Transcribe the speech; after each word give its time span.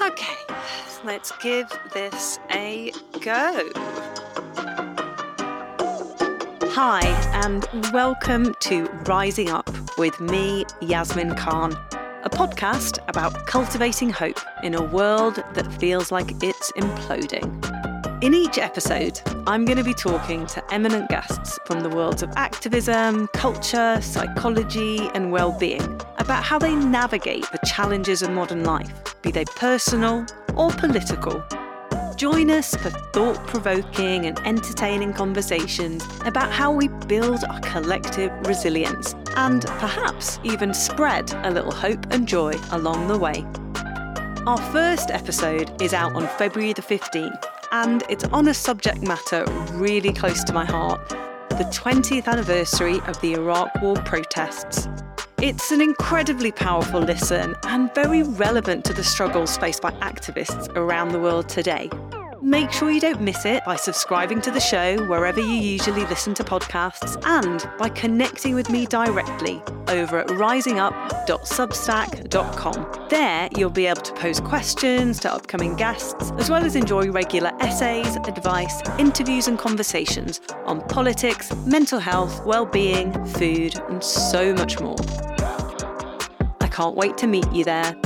Okay, 0.00 0.36
let's 1.04 1.32
give 1.38 1.68
this 1.94 2.38
a 2.50 2.92
go. 3.20 3.70
Hi, 6.72 7.00
and 7.42 7.66
welcome 7.92 8.54
to 8.60 8.84
Rising 9.06 9.48
Up 9.48 9.70
with 9.96 10.20
me, 10.20 10.66
Yasmin 10.82 11.34
Khan, 11.36 11.72
a 12.24 12.30
podcast 12.30 12.98
about 13.08 13.46
cultivating 13.46 14.10
hope 14.10 14.38
in 14.62 14.74
a 14.74 14.82
world 14.82 15.42
that 15.54 15.72
feels 15.80 16.12
like 16.12 16.30
it's 16.42 16.70
imploding. 16.72 17.52
In 18.22 18.34
each 18.34 18.58
episode, 18.58 19.20
I'm 19.46 19.64
going 19.64 19.78
to 19.78 19.84
be 19.84 19.94
talking 19.94 20.46
to 20.48 20.74
eminent 20.74 21.08
guests 21.08 21.58
from 21.64 21.80
the 21.80 21.88
worlds 21.88 22.22
of 22.22 22.30
activism, 22.36 23.28
culture, 23.28 23.98
psychology, 24.02 25.08
and 25.14 25.32
well-being 25.32 26.00
about 26.26 26.42
how 26.42 26.58
they 26.58 26.74
navigate 26.74 27.44
the 27.52 27.58
challenges 27.64 28.20
of 28.20 28.30
modern 28.30 28.64
life, 28.64 28.92
be 29.22 29.30
they 29.30 29.44
personal 29.44 30.26
or 30.56 30.72
political. 30.72 31.40
Join 32.16 32.50
us 32.50 32.74
for 32.74 32.90
thought 32.90 33.36
provoking 33.46 34.26
and 34.26 34.36
entertaining 34.40 35.12
conversations 35.12 36.04
about 36.24 36.50
how 36.50 36.72
we 36.72 36.88
build 37.06 37.44
our 37.44 37.60
collective 37.60 38.32
resilience 38.44 39.14
and 39.36 39.66
perhaps 39.78 40.40
even 40.42 40.74
spread 40.74 41.32
a 41.44 41.50
little 41.52 41.70
hope 41.70 42.04
and 42.10 42.26
joy 42.26 42.54
along 42.72 43.06
the 43.06 43.16
way. 43.16 43.46
Our 44.48 44.58
first 44.72 45.12
episode 45.12 45.80
is 45.80 45.94
out 45.94 46.14
on 46.14 46.26
February 46.38 46.72
the 46.72 46.82
15th, 46.82 47.44
and 47.70 48.02
it's 48.08 48.24
on 48.24 48.48
a 48.48 48.54
subject 48.54 49.00
matter 49.02 49.44
really 49.74 50.12
close 50.12 50.42
to 50.42 50.52
my 50.52 50.64
heart 50.64 51.08
the 51.50 51.64
20th 51.72 52.26
anniversary 52.26 53.00
of 53.06 53.18
the 53.20 53.32
Iraq 53.32 53.70
War 53.80 53.94
protests. 54.04 54.88
It's 55.42 55.70
an 55.70 55.82
incredibly 55.82 56.50
powerful 56.50 57.00
listen 57.00 57.54
and 57.64 57.94
very 57.94 58.22
relevant 58.22 58.86
to 58.86 58.94
the 58.94 59.04
struggles 59.04 59.58
faced 59.58 59.82
by 59.82 59.90
activists 60.00 60.74
around 60.74 61.12
the 61.12 61.20
world 61.20 61.46
today. 61.46 61.90
Make 62.40 62.72
sure 62.72 62.90
you 62.90 63.00
don't 63.00 63.20
miss 63.20 63.44
it 63.44 63.62
by 63.64 63.76
subscribing 63.76 64.40
to 64.42 64.50
the 64.50 64.58
show 64.60 65.04
wherever 65.06 65.40
you 65.40 65.56
usually 65.56 66.06
listen 66.06 66.34
to 66.34 66.44
podcasts 66.44 67.20
and 67.26 67.68
by 67.78 67.88
connecting 67.90 68.54
with 68.54 68.70
me 68.70 68.86
directly 68.86 69.60
over 69.88 70.20
at 70.20 70.28
risingup.substack.com. 70.28 73.08
There, 73.10 73.48
you'll 73.56 73.70
be 73.70 73.86
able 73.86 74.02
to 74.02 74.12
pose 74.14 74.38
questions 74.40 75.18
to 75.20 75.32
upcoming 75.32 75.76
guests, 75.76 76.32
as 76.38 76.48
well 76.48 76.64
as 76.64 76.76
enjoy 76.76 77.10
regular 77.10 77.52
essays, 77.60 78.16
advice, 78.16 78.80
interviews, 78.98 79.48
and 79.48 79.58
conversations 79.58 80.40
on 80.64 80.80
politics, 80.88 81.54
mental 81.66 81.98
health, 81.98 82.46
well-being, 82.46 83.12
food, 83.26 83.78
and 83.88 84.02
so 84.02 84.54
much 84.54 84.80
more. 84.80 84.96
Can't 86.76 86.94
wait 86.94 87.16
to 87.16 87.26
meet 87.26 87.50
you 87.54 87.64
there. 87.64 87.96